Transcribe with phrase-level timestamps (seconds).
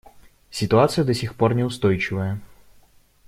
[0.49, 2.41] Ситуация до сих пор неустойчивая.